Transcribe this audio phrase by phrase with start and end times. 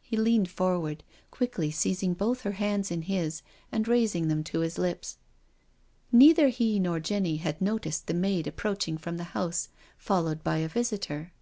[0.00, 4.78] He leaned forward, quickly seizing both her hands in his and raising them to his
[4.78, 5.18] lips.
[6.10, 9.68] Neither he nor Jenny had noticed the maid ap proaching from the house,
[9.98, 11.34] followed by a visitor.